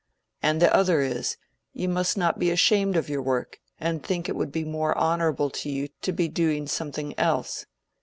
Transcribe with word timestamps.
And 0.41 0.59
the 0.59 0.75
other 0.75 1.01
is, 1.01 1.37
you 1.73 1.87
must 1.87 2.17
not 2.17 2.39
be 2.39 2.49
ashamed 2.49 2.97
of 2.97 3.07
your 3.07 3.21
work, 3.21 3.59
and 3.79 4.01
think 4.03 4.27
it 4.27 4.35
would 4.35 4.51
be 4.51 4.65
more 4.65 4.97
honorable 4.97 5.51
to 5.51 5.69
you 5.69 5.89
to 6.01 6.11
be 6.11 6.27
doing 6.27 6.65
something 6.65 7.13
else. 7.19 7.67